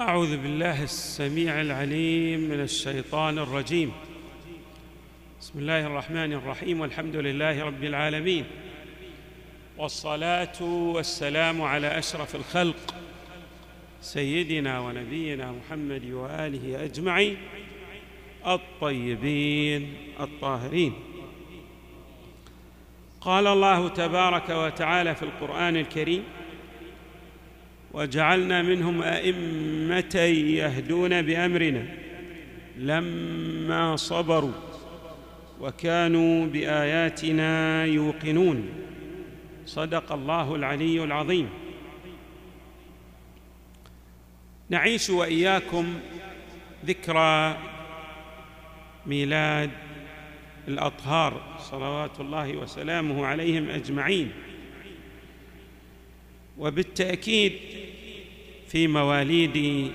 [0.00, 3.92] أعوذ بالله السميع العليم من الشيطان الرجيم.
[5.40, 8.44] بسم الله الرحمن الرحيم والحمد لله رب العالمين
[9.78, 12.94] والصلاة والسلام على أشرف الخلق
[14.00, 17.36] سيدنا ونبينا محمد وآله أجمعين
[18.46, 20.92] الطيبين الطاهرين.
[23.20, 26.24] قال الله تبارك وتعالى في القرآن الكريم
[27.94, 30.16] وجعلنا منهم أئمة
[30.58, 31.86] يهدون بأمرنا
[32.78, 34.52] لما صبروا
[35.60, 38.68] وكانوا بآياتنا يوقنون.
[39.66, 41.48] صدق الله العلي العظيم.
[44.70, 45.94] نعيش وإياكم
[46.86, 47.58] ذكرى
[49.06, 49.70] ميلاد
[50.68, 51.58] الأطهار.
[51.58, 54.32] صلوات الله وسلامه عليهم أجمعين.
[56.58, 57.52] وبالتأكيد
[58.68, 59.90] في مواليد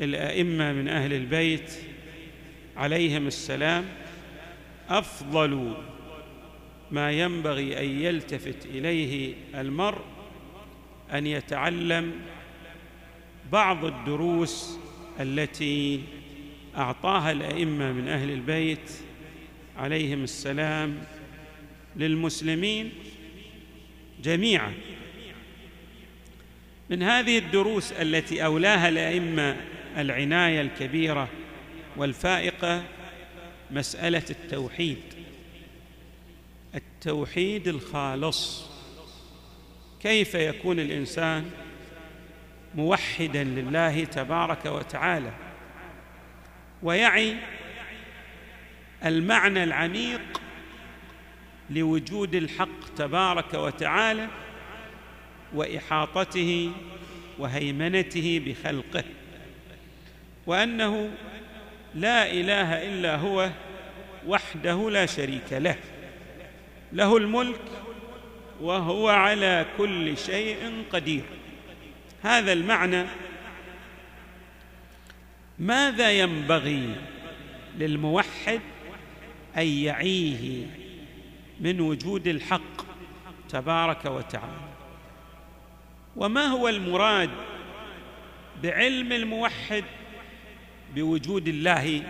[0.00, 1.72] الأئمة من أهل البيت
[2.76, 3.84] عليهم السلام
[4.88, 5.74] أفضل
[6.90, 10.00] ما ينبغي أن يلتفت إليه المرء
[11.12, 12.12] أن يتعلم
[13.52, 14.78] بعض الدروس
[15.20, 16.00] التي
[16.76, 18.90] أعطاها الأئمة من أهل البيت
[19.76, 20.98] عليهم السلام
[21.96, 22.92] للمسلمين
[24.22, 24.72] جميعا.
[26.90, 29.56] من هذه الدروس التي أولاها الأئمة
[29.96, 31.28] العناية الكبيرة
[31.96, 32.82] والفائقة
[33.70, 34.98] مسألة التوحيد.
[36.74, 38.66] التوحيد الخالص.
[40.00, 41.50] كيف يكون الإنسان
[42.74, 45.32] موحدا لله تبارك وتعالى؟
[46.82, 47.36] ويعي
[49.04, 50.40] المعنى العميق
[51.70, 54.28] لوجود الحق تبارك وتعالى
[55.54, 56.72] وإحاطته
[57.38, 59.04] وهيمنته بخلقه
[60.46, 61.10] وأنه
[61.94, 63.50] لا إله إلا هو
[64.26, 65.76] وحده لا شريك له
[66.92, 67.60] له الملك
[68.60, 71.22] وهو على كل شيء قدير.
[72.22, 73.04] هذا المعنى
[75.58, 76.94] ماذا ينبغي
[77.78, 78.60] للموحد
[79.56, 80.66] أن يعيه
[81.60, 82.86] من وجود الحق
[83.48, 84.73] تبارك وتعالى؟
[86.16, 87.30] وما هو المراد
[88.62, 89.84] بعلم الموحد
[90.94, 92.02] بوجود الله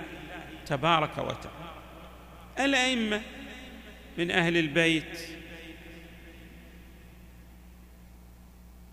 [0.66, 1.64] تبارك وتعالى؟
[2.58, 3.20] الأئمة
[4.18, 5.20] من أهل البيت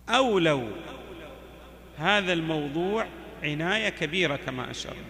[0.10, 0.70] أولوا
[1.98, 3.08] هذا الموضوع
[3.44, 5.10] عناية كبيرة كما أشرنا.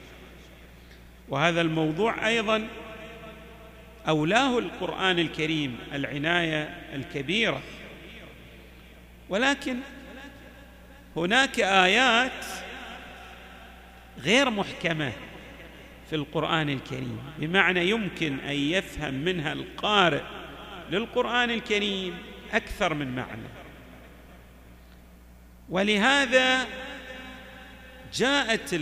[1.29, 2.67] وهذا الموضوع أيضا
[4.07, 6.63] أولاه القرآن الكريم العناية
[6.93, 7.61] الكبيرة.
[9.31, 9.77] ولكن
[11.15, 12.45] هناك آيات
[14.19, 15.11] غير محكمة
[16.09, 17.19] في القرآن الكريم.
[17.37, 20.21] بمعنى يمكن أن يفهم منها القارئ
[20.89, 22.17] للقرآن الكريم
[22.53, 23.47] أكثر من معنى.
[25.69, 26.67] ولهذا
[28.13, 28.79] جاءت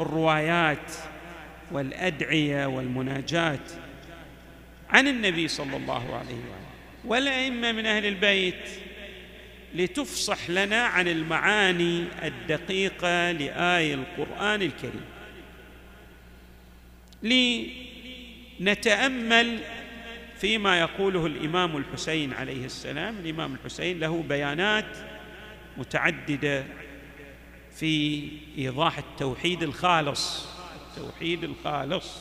[0.00, 0.92] الروايات
[1.72, 3.70] والأدعية والمناجات
[4.90, 6.66] عن النبي صلى الله عليه واله
[7.04, 8.85] والأئمة من أهل البيت
[9.76, 15.04] لتفصح لنا عن المعاني الدقيقة لاي القرآن الكريم.
[18.60, 19.58] لنتأمل
[20.38, 23.16] فيما يقوله الإمام الحسين عليه السلام.
[23.18, 24.96] الإمام الحسين له بيانات
[25.76, 26.64] متعددة
[27.76, 28.28] في
[28.58, 30.46] إيضاح التوحيد الخالص.
[30.90, 32.18] التوحيد الخالص.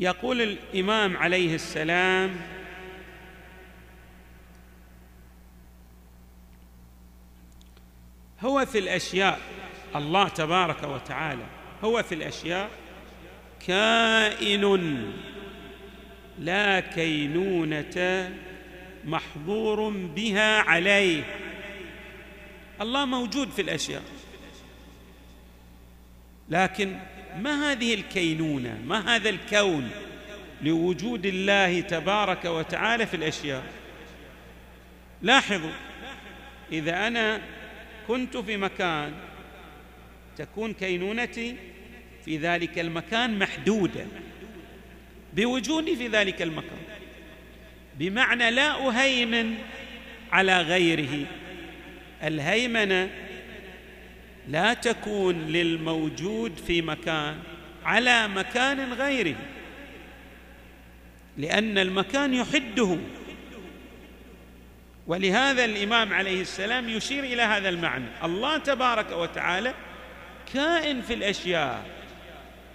[0.00, 2.36] يقول الإمام عليه السلام
[8.42, 9.40] هو في الأشياء
[9.96, 11.46] الله تبارك وتعالى
[11.84, 12.70] هو في الأشياء
[13.66, 15.04] كائن
[16.38, 18.30] لا كينونة
[19.04, 21.22] محظور بها عليه.
[22.80, 24.02] الله موجود في الأشياء.
[26.48, 26.98] لكن
[27.38, 29.90] ما هذه الكينونة؟ ما هذا الكون
[30.62, 33.62] لوجود الله تبارك وتعالى في الأشياء؟
[35.22, 35.72] لاحظوا
[36.72, 37.40] إذا أنا
[38.08, 39.12] كنت في مكان
[40.36, 41.56] تكون كينونتي
[42.24, 44.06] في ذلك المكان محدودة.
[45.36, 46.78] بوجودي في ذلك المكان.
[47.98, 49.54] بمعنى لا أهيمن
[50.32, 51.26] على غيره.
[52.22, 53.10] الهيمنة
[54.48, 57.38] لا تكون للموجود في مكان
[57.84, 59.36] على مكان غيره.
[61.38, 62.98] لأن المكان يحده.
[65.10, 68.04] ولهذا الإمام عليه السلام يشير إلى هذا المعنى.
[68.24, 69.74] الله تبارك وتعالى
[70.54, 71.84] كائن في الأشياء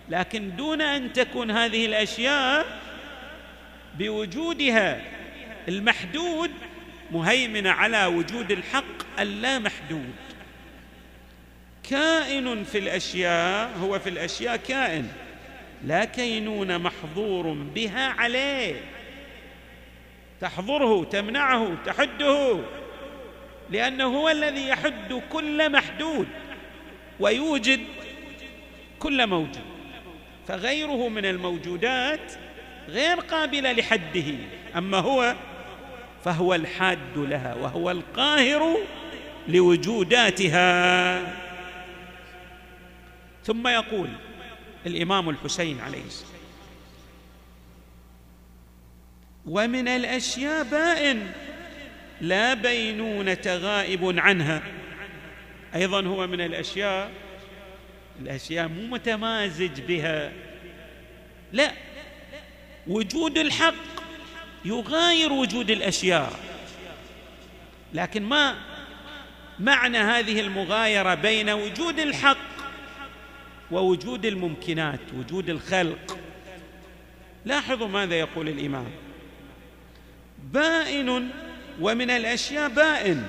[0.09, 2.65] لكن دون أن تكون هذه الأشياء
[3.97, 5.01] بوجودها
[5.67, 6.51] المحدود
[7.11, 10.15] مهيمنة على وجود الحق اللامحدود
[11.89, 15.07] كائن في الأشياء هو في الأشياء كائن
[15.85, 18.94] لا كينون محظور بها عليه.
[20.45, 22.59] تحظره تمنعه تحده.
[23.69, 26.27] لأنه هو الذي يحد كل محدود
[27.19, 27.79] ويوجد
[28.99, 29.63] كل موجود.
[30.47, 32.33] فغيره من الموجودات
[32.89, 34.35] غير قابلة لحده.
[34.75, 35.35] أما هو
[36.23, 38.77] فهو الحاد لها وهو القاهر
[39.47, 41.21] لوجوداتها.
[43.43, 44.09] ثم يقول
[44.85, 46.34] الإمام الحسين عليه السلام
[49.47, 51.31] ومن الأشياء بائن
[52.21, 54.61] لا بينونه غائب عنها.
[55.75, 57.11] أيضا هو من الأشياء
[58.21, 60.31] الأشياء مو متمازج بها.
[61.53, 61.71] لا
[62.87, 63.73] وجود الحق
[64.65, 66.39] يغاير وجود الأشياء.
[67.93, 68.55] لكن ما
[69.59, 72.37] معنى هذه المغايرة بين وجود الحق
[73.71, 76.17] ووجود الممكنات وجود الخلق؟
[77.45, 79.04] لاحظوا ماذا يقول الإمام.
[80.53, 81.29] بائن
[81.81, 83.23] ومن الأشياء بائن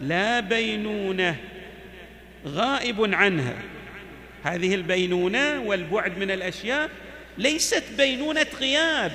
[0.00, 1.36] لا بينونه
[2.46, 3.56] غائب عنها.
[4.42, 6.90] هذه البينونة والبعد من الأشياء
[7.38, 9.12] ليست بينونة غياب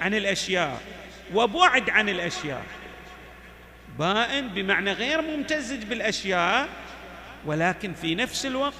[0.00, 0.80] عن الأشياء
[1.34, 2.62] وبعد عن الأشياء.
[3.98, 6.68] بائن بمعنى غير ممتزج بالأشياء
[7.46, 8.74] ولكن في نفس الوقت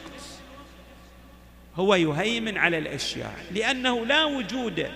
[1.77, 4.91] هو يهيمن على الأشياء لأنه لا وجود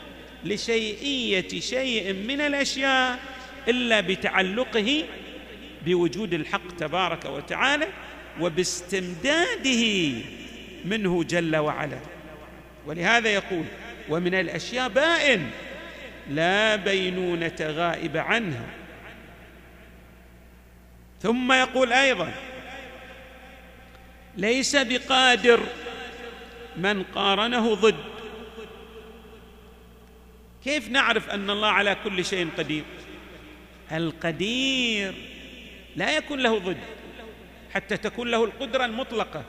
[0.44, 3.19] لشيئية شيء من الأشياء
[3.69, 5.04] إلا بتعلقه
[5.87, 7.87] بوجود الحق تبارك وتعالى
[8.40, 10.12] وباستمداده
[10.84, 11.98] منه جل وعلا.
[12.87, 13.64] ولهذا يقول
[14.08, 15.50] ومن الأشياء بائن
[16.31, 18.66] لا بينونة غائب عنها.
[21.22, 22.32] ثم يقول أيضا
[24.37, 25.60] ليس بقادر
[26.76, 28.19] من قارنه ضد.
[30.64, 32.84] كيف نعرف أن الله على كل شيء قدير؟
[33.92, 35.14] القدير
[35.96, 36.80] لا يكون له ضد
[37.74, 39.44] حتى تكون له القدرة المطلقة.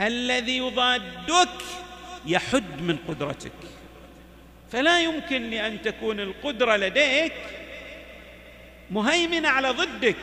[0.00, 1.48] الذي يضادك
[2.26, 3.52] يحد من قدرتك.
[4.72, 7.32] فلا يمكن لأن تكون القدرة لديك
[8.90, 10.16] مهيمنة على ضدك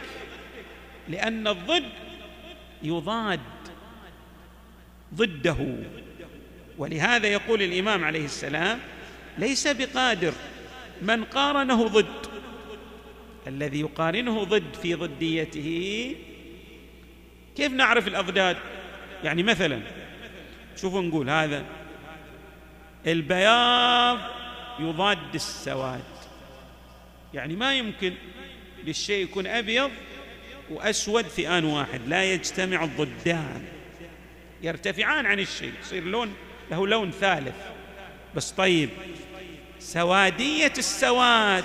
[1.09, 1.89] لأن الضد
[2.83, 3.39] يضاد
[5.13, 5.75] ضده.
[6.77, 8.79] ولهذا يقول الإمام عليه السلام
[9.37, 10.33] ليس بقادر
[11.01, 12.27] من قارنه ضد
[13.47, 16.15] الذي يقارنه ضد في ضديته.
[17.57, 18.57] كيف نعرف الأضداد؟
[19.23, 19.81] يعني مثلا
[20.81, 21.65] شوفوا نقول هذا
[23.07, 24.19] البياض
[24.79, 26.03] يضاد السواد.
[27.33, 28.13] يعني ما يمكن
[28.83, 29.91] للشيء يكون أبيض
[30.69, 33.65] وأسود في آن واحد لا يجتمع الضدان
[34.63, 36.33] يرتفعان عن الشيء يصير لون
[36.73, 37.55] له لون ثالث.
[38.35, 38.89] بس طيب
[39.79, 41.63] سوادية السواد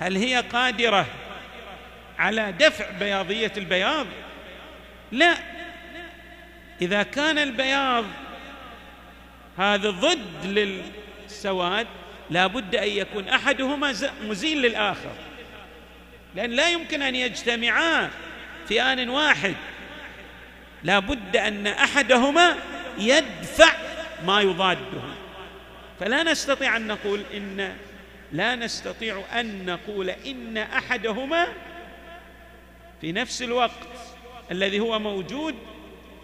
[0.00, 1.06] هل هي قادرة
[2.18, 4.06] على دفع بياضية البياض؟
[5.12, 5.34] لا.
[6.82, 8.04] إذا كان البياض
[9.58, 10.46] هذا ضد
[11.26, 11.86] للسواد
[12.30, 15.12] لا بد أن يكون أحدهما مزيل للآخر.
[16.34, 18.10] لأن لا يمكن أن يجتمعا
[18.68, 19.54] في آن واحد.
[20.82, 22.56] لا بد أن أحدهما
[22.98, 23.89] يدفع
[24.26, 25.02] ما يضاده
[26.00, 27.76] فلا نستطيع أن نقول إن
[28.32, 31.46] لا نستطيع أن نقول إن أحدهما
[33.00, 33.88] في نفس الوقت
[34.50, 35.54] الذي هو موجود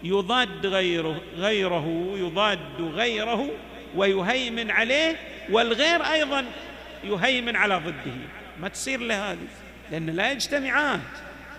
[0.03, 3.49] يضاد غيره غيره يضاد غيره
[3.95, 5.15] ويهيمن عليه
[5.51, 6.45] والغير أيضا
[7.03, 8.15] يهيمن على ضده.
[8.59, 9.47] ما تصير له هذه؟
[9.91, 11.01] لأن لا يجتمعان.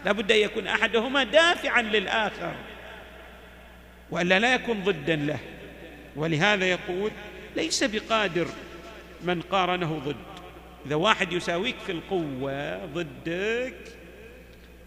[0.05, 2.55] لابد أن يكون أحدهما دافعا للآخر
[4.11, 5.39] وألا لا يكون ضدا له.
[6.19, 7.11] ولهذا يقول
[7.57, 8.47] ليس بقادر
[9.23, 10.17] من قارنه ضد.
[10.87, 13.75] إذا واحد يساويك في القوة ضدك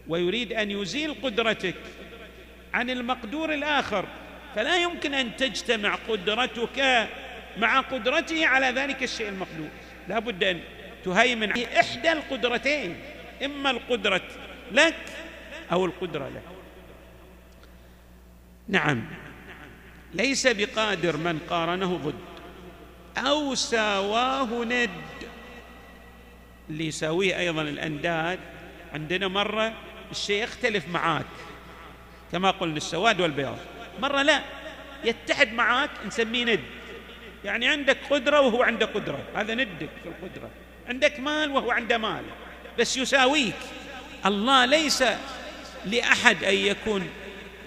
[0.08, 1.76] ويريد أن يزيل قدرتك
[2.74, 4.06] عن المقدور الآخر
[4.56, 7.08] فلا يمكن أن تجتمع قدرتك
[7.58, 9.70] مع قدرته على ذلك الشيء المقدور.
[10.08, 10.60] لا بد أن
[11.06, 12.96] تهيمن إحدى القدرتين
[13.46, 14.22] إما القدرة
[14.72, 14.96] لك
[15.72, 16.42] أو القدرة له
[18.68, 19.21] نعم.
[20.14, 22.16] ليس بقادر من قارنه ضد.
[23.18, 24.90] أو ساواه ند.
[26.70, 28.40] اللي يساويه أيضا الأنداد.
[28.94, 29.74] عندنا مرة
[30.12, 31.26] الشيء يختلف معاك.
[32.32, 33.58] كما قلنا السواد والبياض.
[34.00, 34.42] مرة لا
[35.04, 36.64] يتحد معاك نسميه ند.
[37.46, 39.20] يعني عندك قدرة وهو عنده قدرة.
[39.36, 40.50] هذا ندك في القدرة.
[40.88, 42.24] عندك مال وهو عنده مال.
[42.80, 43.56] بس يساويك.
[44.26, 45.04] الله ليس
[45.86, 47.10] لأحد أن يكون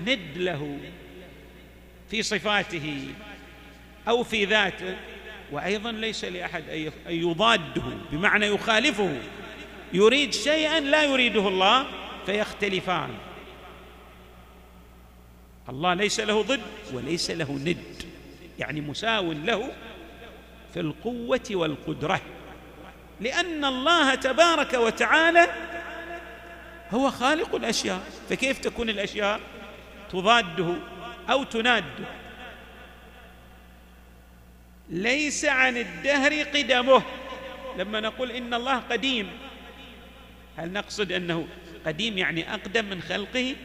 [0.07, 0.79] ند له.
[2.11, 3.09] في صفاته
[4.09, 4.97] أو في ذاته
[5.53, 7.83] وأيضا ليس لأحد أن يضاده
[8.13, 9.17] بمعنى يخالفه.
[9.93, 11.87] يريد شيئا لا يريده الله
[12.27, 13.11] فيختلفان.
[15.69, 16.61] الله ليس له ضد
[16.93, 18.03] وليس له ند.
[18.59, 19.73] يعني مساو له
[20.75, 22.21] في القوة والقدرة.
[23.21, 25.47] لأن الله تبارك وتعالى
[26.91, 28.01] هو خالق الأشياء.
[28.29, 29.41] فكيف تكون الأشياء؟
[30.11, 30.75] تضاده.
[31.31, 32.05] أو تناده
[34.91, 37.03] ليس عن الدهر قدمه.
[37.79, 39.31] لما نقول إن الله قديم
[40.57, 41.47] هل نقصد أنه
[41.87, 43.57] قديم يعني أقدم من خلقه؟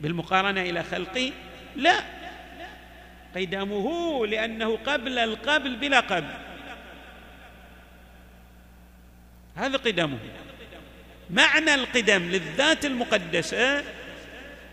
[0.00, 1.32] بالمقارنة إلى خلقه؟
[1.76, 2.00] لا.
[3.36, 6.34] قدمه لأنه قبل القبل بلا قبل.
[9.56, 10.18] هذا قدمه.
[11.30, 13.84] معنى القدم للذات المقدسة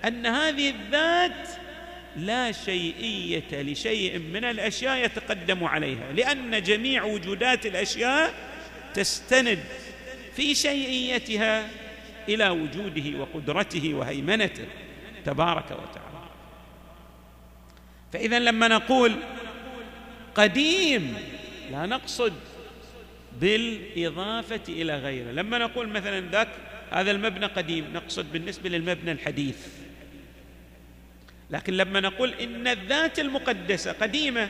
[0.05, 1.49] أن هذه الذات
[2.15, 8.33] لا شيئية لشيء من الأشياء يتقدم عليها لأن جميع وجودات الأشياء
[8.93, 9.59] تستند
[10.35, 11.69] في شيئيتها
[12.29, 14.65] إلى وجوده وقدرته وهيمنته
[15.25, 16.29] تبارك وتعالى.
[18.13, 19.15] فإذا لما نقول
[20.35, 21.17] قديم
[21.71, 22.33] لا نقصد
[23.41, 26.49] بالإضافة إلى غيره لما نقول مثلا ذاك
[26.91, 29.67] هذا المبنى قديم نقصد بالنسبة للمبنى الحديث.
[31.51, 34.49] لكن لما نقول إن الذات المقدسة قديمة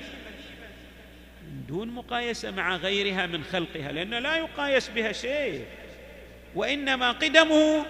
[1.67, 5.65] دون مقايسة مع غيرها من خلقها لأن لا يقايس بها شيء
[6.55, 7.85] وإنما قدمه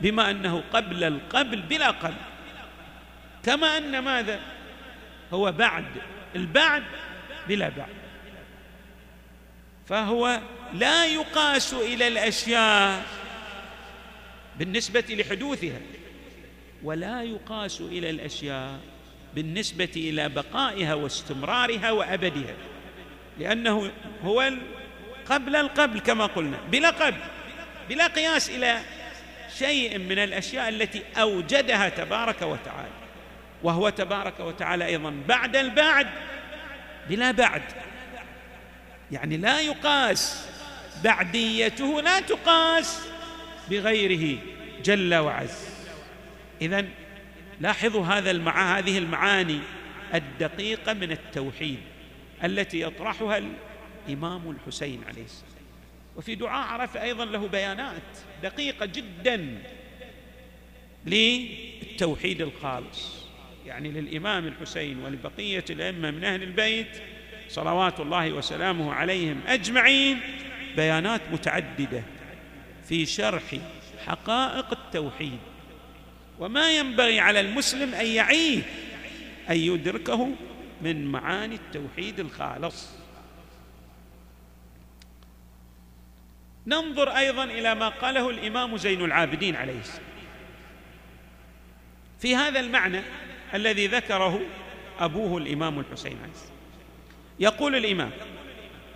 [0.00, 2.14] بما أنه قبل القبل بلا قبل.
[3.44, 4.40] كما أن ماذا؟
[5.32, 5.84] هو بعد
[6.36, 6.82] البعد
[7.48, 7.88] بلا بعد.
[9.88, 10.40] فهو
[10.74, 13.02] لا يقاس إلى الأشياء
[14.58, 15.80] بالنسبة لحدوثها.
[16.86, 18.78] ولا يقاس إلى الأشياء
[19.34, 22.54] بالنسبة إلى بقائها واستمرارها وأبدها
[23.38, 23.90] لأنه
[24.24, 24.52] هو
[25.30, 27.20] قبل القبل كما قلنا بلا قبل
[27.88, 28.80] بلا قياس إلى
[29.58, 32.94] شيء من الأشياء التي أوجدها تبارك وتعالى
[33.62, 36.06] وهو تبارك وتعالى أيضا بعد البعد
[37.08, 37.62] بلا بعد
[39.12, 40.48] يعني لا يقاس
[41.04, 43.00] بعديته لا تقاس
[43.70, 44.38] بغيره
[44.84, 45.75] جل وعز.
[46.60, 46.84] اذا
[47.60, 48.78] لاحظوا هذا المع...
[48.78, 49.60] هذه المعاني
[50.14, 51.78] الدقيقة من التوحيد
[52.44, 53.42] التي يطرحها
[54.06, 55.52] الإمام الحسين عليه السلام.
[56.16, 58.02] وفي دعاء عرفه أيضا له بيانات
[58.42, 59.58] دقيقة جدا
[61.06, 63.26] للتوحيد الخالص.
[63.66, 67.02] يعني للإمام الحسين ولبقية الأئمة من أهل البيت
[67.48, 70.20] صلوات الله وسلامه عليهم أجمعين
[70.76, 72.02] بيانات متعددة
[72.88, 73.42] في شرح
[74.06, 75.38] حقائق التوحيد.
[76.38, 78.62] وما ينبغي على المسلم أن يعيه
[79.50, 80.28] أن يدركه
[80.82, 82.90] من معاني التوحيد الخالص.
[86.66, 90.06] ننظر أيضا إلى ما قاله الإمام زين العابدين عليه السلام.
[92.20, 93.02] في هذا المعنى
[93.54, 94.40] الذي ذكره
[94.98, 96.56] أبوه الإمام الحسين عليه السلام.
[97.40, 98.10] يقول الإمام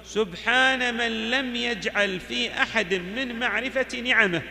[0.05, 4.43] سبحان من لم يجعل في أحد من معرفة نعمه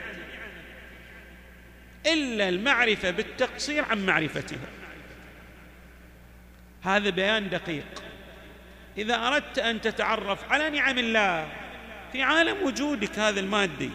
[2.05, 4.67] إلا المعرفة بالتقصير عن معرفتها.
[6.83, 8.03] هذا بيان دقيق.
[8.97, 11.49] إذا أردت أن تتعرف على نعم الله
[12.11, 13.89] في عالم وجودك هذا المادي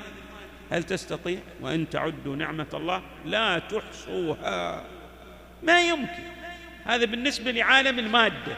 [0.71, 4.85] هل تستطيع؟ وإن تعدوا نعمة الله لا تحصوها.
[5.63, 6.23] ما يمكن.
[6.85, 8.57] هذا بالنسبة لعالم المادة.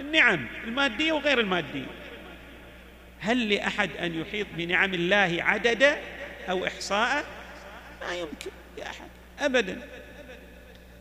[0.00, 1.86] النعم المادية وغير المادية.
[3.20, 5.98] هل لأحد أن يحيط بنعم الله عددا
[6.50, 7.35] أو إحصاء؟
[8.00, 9.08] ما يمكن لاحد
[9.40, 9.80] ابدا.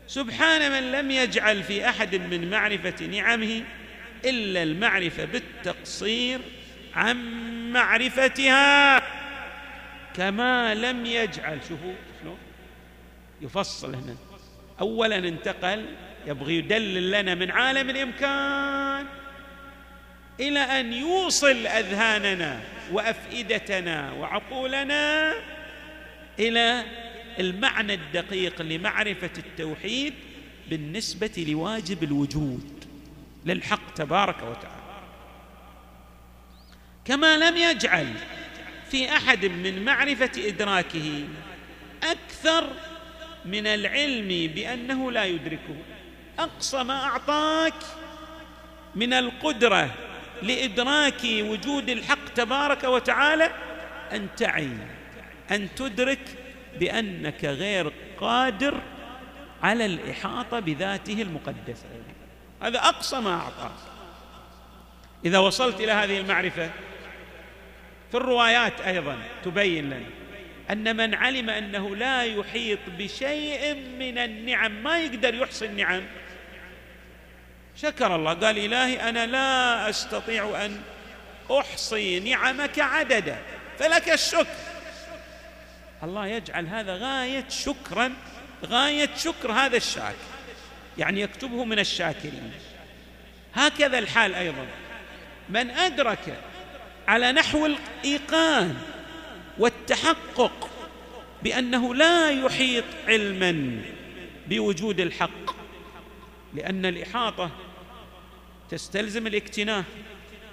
[0.07, 3.63] سبحان من لم يجعل في أحد من معرفة نعمه
[4.25, 6.39] إلا المعرفة بالتقصير
[6.95, 7.17] عن
[7.71, 9.01] معرفتها.
[10.13, 12.37] كما لم يجعل شوفوا شلون؟
[13.41, 14.15] يفصل هنا.
[14.81, 15.85] اولا انتقل
[16.27, 19.05] يبغي يدلل لنا من عالم الإمكان.
[20.39, 22.61] إلى أن يوصل أذهاننا
[22.91, 25.33] وأفئدتنا وعقولنا
[26.39, 26.83] إلى
[27.39, 30.13] المعنى الدقيق لمعرفة التوحيد
[30.69, 32.85] بالنسبة لواجب الوجود
[33.45, 34.85] للحق تبارك وتعالى.
[37.05, 38.13] كما لم يجعل
[38.91, 41.23] في أحد من معرفة إدراكه
[42.03, 42.69] أكثر
[43.45, 45.77] من العلم بأنه لا يدركه.
[46.39, 47.73] أقصى ما أعطاك
[48.95, 49.93] من القدرة
[50.41, 53.51] لإدراك وجود الحق تبارك وتعالى
[54.11, 54.69] ان تعي
[55.51, 56.19] أن تدرك
[56.79, 58.81] بأنك غير قادر
[59.63, 61.85] على الإحاطة بذاته المقدسة.
[62.61, 63.71] هذا أقصى ما أعطاك.
[65.25, 66.69] إذا وصلت إلى هذه المعرفة
[68.11, 70.05] في الروايات أيضا تبين لنا
[70.71, 76.03] أن من علم أنه لا يحيط بشيء من النعم ما يقدر يحصي النعم.
[77.75, 80.81] شكر الله قال إلهي أنا لا أستطيع أن
[81.51, 83.37] أحصي نعمك عددا
[83.79, 84.74] فلك الشكر.
[86.05, 88.13] الله يجعل هذا غاية شكرا
[88.65, 90.15] غاية شكر هذا الشاكر.
[90.97, 92.51] يعني يكتبه من الشاكرين.
[93.53, 94.67] هكذا الحال أيضا.
[95.49, 96.39] من أدرك
[97.07, 98.75] على نحو الإيقان
[99.57, 100.69] والتحقق
[101.43, 103.81] بأنه لا يحيط علما
[104.49, 105.55] بوجود الحق
[106.53, 107.51] لأن الإحاطة
[108.69, 109.83] تستلزم الاكتناه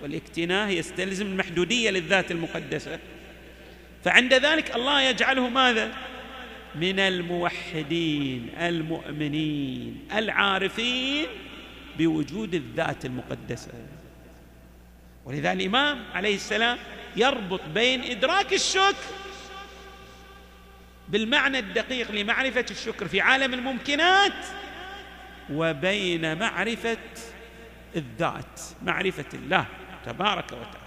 [0.03, 2.99] والاكتناه يستلزم المحدودية للذات المقدسة.
[4.05, 5.93] فعند ذلك الله يجعله ماذا؟
[6.75, 11.27] من الموحدين المؤمنين العارفين
[11.99, 13.73] بوجود الذات المقدسة.
[15.25, 16.79] ولذا الإمام عليه السلام
[17.17, 19.05] يربط بين إدراك الشكر
[21.09, 24.47] بالمعنى الدقيق لمعرفة الشكر في عالم الممكنات
[25.51, 26.99] وبين معرفة
[27.97, 29.67] الذات معرفة الله
[30.07, 30.83] تبارك وتعالى.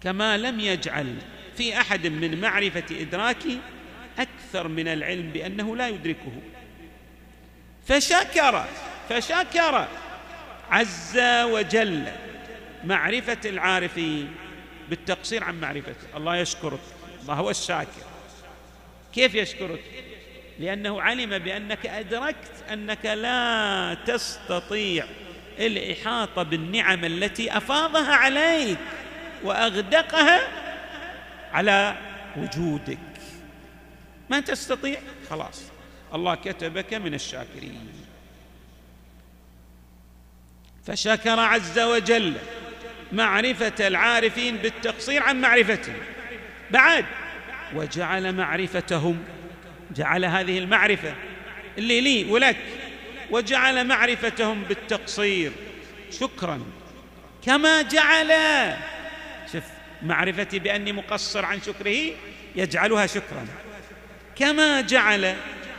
[0.00, 1.16] كما لم يجعل
[1.56, 3.58] في أحد من معرفة ادراكه
[4.18, 6.32] أكثر من العلم بأنه لا يدركه.
[7.86, 8.64] فشكر
[9.08, 9.88] فشكر
[10.70, 12.04] عز وجل
[12.84, 14.34] معرفة العارفين
[14.90, 16.16] بالتقصير عن معرفته.
[16.16, 16.80] الله يشكرك.
[17.22, 18.02] الله هو الشاكر.
[19.14, 19.80] كيف يشكرك؟
[20.58, 25.06] لأنه علم بأنك أدركت أنك لا تستطيع
[25.58, 28.78] الإحاطة بالنعم التي أفاضها عليك
[29.44, 30.65] وأغدقها
[31.52, 31.96] على
[32.36, 32.98] وجودك.
[34.30, 35.62] ما تستطيع؟ خلاص.
[36.14, 37.88] الله كتبك من الشاكرين.
[40.86, 42.34] فشكر عز وجل
[43.12, 45.92] معرفة العارفين بالتقصير عن معرفته
[46.70, 47.04] بعد
[47.74, 49.24] وجعل معرفتهم
[49.96, 51.14] جعل هذه المعرفة
[51.78, 52.56] اللي لي ولك
[53.30, 55.52] وجعل معرفتهم بالتقصير.
[56.10, 56.62] شكرا.
[57.44, 58.30] كما جعل
[60.02, 61.96] معرفتي بأني مقصر عن شكره
[62.56, 63.46] يجعلها شكرا.
[64.36, 65.34] كما جعل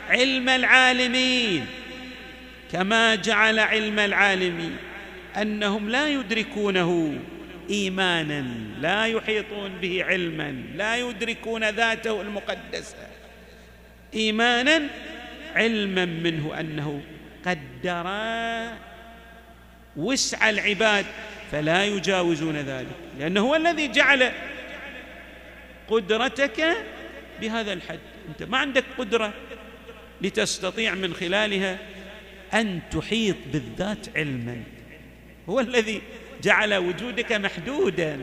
[0.08, 1.66] علم العالمين
[2.72, 4.76] كما جعل علم العالمين
[5.36, 7.18] أنهم لا يدركونه
[7.70, 8.44] ايمانا
[8.80, 12.96] لا يحيطون به علما لا يدركون ذاته المقدسه
[14.14, 14.82] ايمانا
[15.54, 17.02] علما منه أنه
[17.46, 18.06] قدر
[19.96, 21.06] وسع العباد
[21.52, 23.07] فلا يجاوزون ذلك.
[23.18, 24.32] لأنه هو الذي جعل
[25.88, 26.76] قدرتك
[27.40, 27.98] بهذا الحد.
[28.28, 29.34] أنت ما عندك قدرة
[30.20, 31.78] لتستطيع من خلالها
[32.54, 34.62] أن تحيط بالذات علما.
[35.48, 36.02] هو الذي
[36.42, 38.20] جعل وجودك محدودا.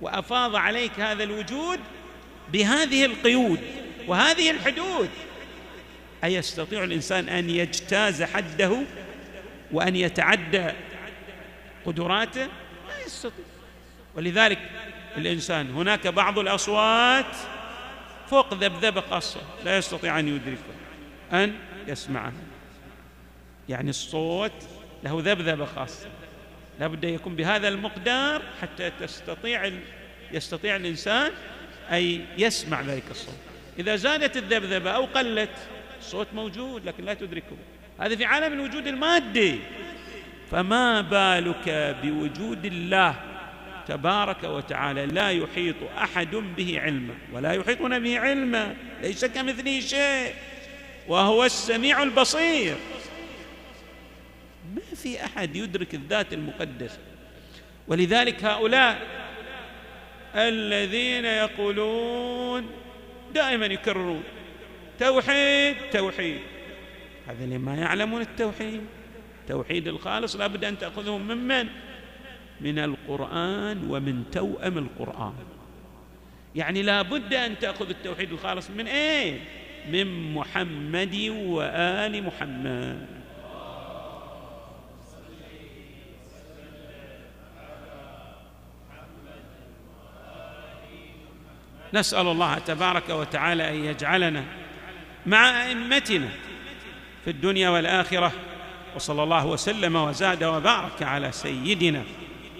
[0.00, 1.80] وأفاض عليك هذا الوجود
[2.52, 3.60] بهذه القيود
[4.06, 5.10] وهذه الحدود.
[6.24, 8.82] أيستطيع الإنسان أن يجتاز حده
[9.72, 10.70] وأن يتعدى
[11.86, 13.44] قدراته؟ ما يستطيع.
[14.16, 14.58] ولذلك
[15.16, 17.36] الإنسان هناك بعض الأصوات
[18.30, 21.54] فوق ذبذبة خاصه لا يستطيع أن يدركها أن
[21.86, 22.32] يسمعها.
[23.68, 24.52] يعني الصوت
[25.04, 26.08] له ذبذبة خاصة
[26.80, 29.72] لا بد يكون بهذا المقدار حتى تستطيع
[30.32, 31.30] يستطيع الإنسان
[31.90, 33.34] أن يسمع ذلك الصوت.
[33.78, 35.50] إذا زادت الذبذبة أو قلت
[35.98, 37.56] الصوت موجود لكن لا تدركه.
[38.00, 39.58] هذا في عالم الوجود المادي.
[40.50, 43.35] فما بالك بوجود الله
[43.88, 50.34] تبارك وتعالى لا يحيط أحد به علما ولا يحيطون به علما ليس كمثله شيء
[51.08, 52.76] وهو السميع البصير.
[54.74, 56.98] ما في أحد يدرك الذات المقدسه
[57.88, 59.06] ولذلك هؤلاء
[60.34, 62.70] الذين يقولون
[63.34, 64.22] دائما يكررون
[65.00, 66.40] توحيد توحيد.
[67.28, 68.80] هذا اللي ما يعلمون التوحيد.
[69.48, 71.68] توحيد الخالص لابد أن تأخذه ممن
[72.60, 75.34] من القرآن ومن توأم القرآن.
[76.54, 79.40] يعني لا بد أن تأخذ التوحيد الخالص من إيه؟
[79.90, 83.06] من محمد وآل محمد.
[91.94, 94.44] نسأل الله تبارك وتعالى أن يجعلنا
[95.26, 96.28] مع أئمتنا
[97.24, 98.32] في الدنيا والآخرة.
[98.96, 102.02] وصلى الله وسلم وزاد وبارك على سيدنا